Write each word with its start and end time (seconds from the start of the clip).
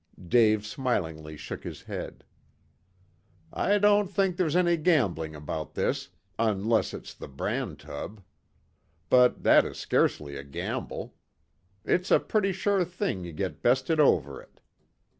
Dave 0.27 0.65
smilingly 0.65 1.37
shook 1.37 1.63
his 1.63 1.83
head. 1.83 2.23
"I 3.53 3.77
don't 3.77 4.07
think 4.07 4.35
there's 4.35 4.55
any 4.55 4.75
gambling 4.75 5.35
about 5.35 5.75
this 5.75 6.09
unless 6.39 6.91
it's 6.91 7.13
the 7.13 7.27
bran 7.27 7.75
tub. 7.75 8.21
But 9.11 9.43
that 9.43 9.63
is 9.63 9.77
scarcely 9.77 10.37
a 10.37 10.43
gamble. 10.43 11.13
It's 11.85 12.09
a 12.09 12.19
pretty 12.19 12.51
sure 12.51 12.83
thing 12.83 13.23
you 13.25 13.31
get 13.31 13.61
bested 13.61 13.99
over 13.99 14.41
it. 14.41 14.59